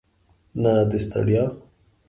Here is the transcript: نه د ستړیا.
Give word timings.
نه 0.61 0.73
د 0.89 0.91
ستړیا. 1.05 1.43